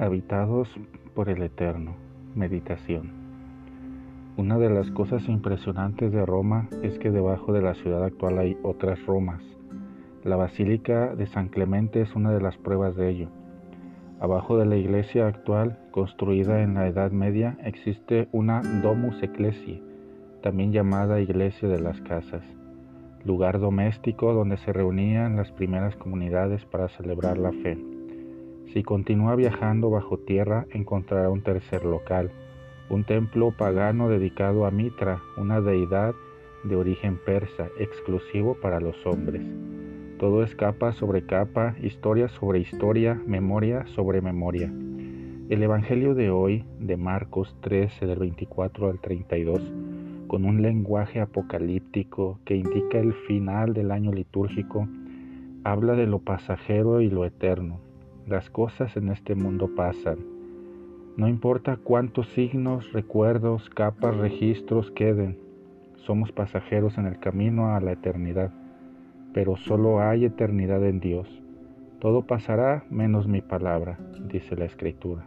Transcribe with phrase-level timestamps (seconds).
[0.00, 0.68] Habitados
[1.16, 1.96] por el Eterno.
[2.36, 3.10] Meditación.
[4.36, 8.56] Una de las cosas impresionantes de Roma es que debajo de la ciudad actual hay
[8.62, 9.42] otras Romas.
[10.22, 13.28] La Basílica de San Clemente es una de las pruebas de ello.
[14.20, 19.82] Abajo de la iglesia actual, construida en la Edad Media, existe una Domus Ecclesiae,
[20.44, 22.44] también llamada Iglesia de las Casas,
[23.24, 27.97] lugar doméstico donde se reunían las primeras comunidades para celebrar la fe.
[28.72, 32.30] Si continúa viajando bajo tierra, encontrará un tercer local,
[32.90, 36.14] un templo pagano dedicado a Mitra, una deidad
[36.64, 39.42] de origen persa, exclusivo para los hombres.
[40.18, 44.70] Todo es capa sobre capa, historia sobre historia, memoria sobre memoria.
[45.48, 49.62] El Evangelio de hoy, de Marcos 13, del 24 al 32,
[50.26, 54.86] con un lenguaje apocalíptico que indica el final del año litúrgico,
[55.64, 57.80] habla de lo pasajero y lo eterno,
[58.28, 60.18] las cosas en este mundo pasan.
[61.16, 65.38] No importa cuántos signos, recuerdos, capas, registros queden,
[65.96, 68.52] somos pasajeros en el camino a la eternidad,
[69.34, 71.28] pero solo hay eternidad en Dios.
[72.00, 73.98] Todo pasará menos mi palabra,
[74.30, 75.26] dice la Escritura.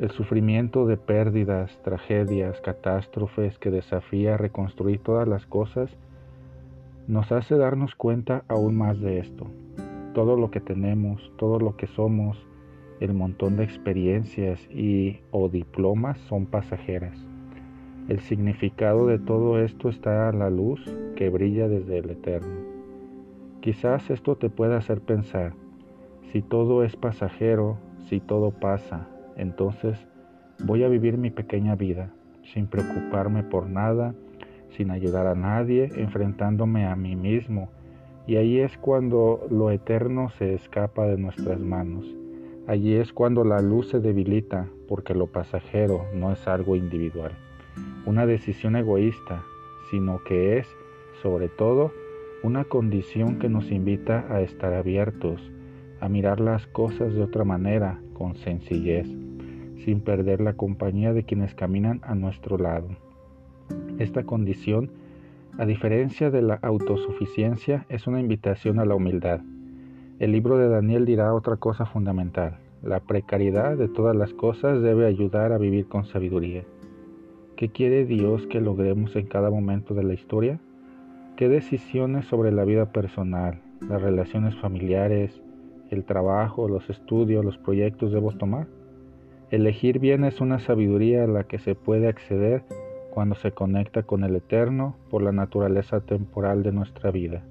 [0.00, 5.90] El sufrimiento de pérdidas, tragedias, catástrofes que desafía reconstruir todas las cosas
[7.06, 9.46] nos hace darnos cuenta aún más de esto
[10.14, 12.46] todo lo que tenemos, todo lo que somos,
[13.00, 17.16] el montón de experiencias y o diplomas son pasajeras.
[18.08, 20.80] El significado de todo esto está a la luz
[21.16, 22.56] que brilla desde el eterno.
[23.60, 25.52] Quizás esto te pueda hacer pensar,
[26.32, 29.98] si todo es pasajero, si todo pasa, entonces
[30.64, 32.10] voy a vivir mi pequeña vida,
[32.52, 34.14] sin preocuparme por nada,
[34.70, 37.70] sin ayudar a nadie, enfrentándome a mí mismo,
[38.26, 42.06] y allí es cuando lo eterno se escapa de nuestras manos.
[42.66, 47.32] Allí es cuando la luz se debilita porque lo pasajero no es algo individual,
[48.06, 49.42] una decisión egoísta,
[49.90, 50.68] sino que es,
[51.22, 51.92] sobre todo,
[52.42, 55.50] una condición que nos invita a estar abiertos,
[56.00, 59.06] a mirar las cosas de otra manera, con sencillez,
[59.84, 62.88] sin perder la compañía de quienes caminan a nuestro lado.
[63.98, 64.90] Esta condición
[65.60, 69.40] a diferencia de la autosuficiencia, es una invitación a la humildad.
[70.18, 72.56] El libro de Daniel dirá otra cosa fundamental.
[72.82, 76.64] La precariedad de todas las cosas debe ayudar a vivir con sabiduría.
[77.56, 80.58] ¿Qué quiere Dios que logremos en cada momento de la historia?
[81.36, 85.42] ¿Qué decisiones sobre la vida personal, las relaciones familiares,
[85.90, 88.66] el trabajo, los estudios, los proyectos debo tomar?
[89.50, 92.64] Elegir bien es una sabiduría a la que se puede acceder
[93.10, 97.42] cuando se conecta con el eterno por la naturaleza temporal de nuestra vida.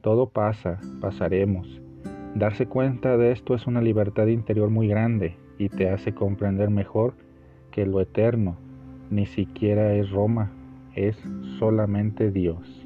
[0.00, 1.80] Todo pasa, pasaremos.
[2.34, 7.14] Darse cuenta de esto es una libertad interior muy grande y te hace comprender mejor
[7.70, 8.56] que lo eterno
[9.10, 10.50] ni siquiera es Roma,
[10.94, 11.16] es
[11.58, 12.83] solamente Dios.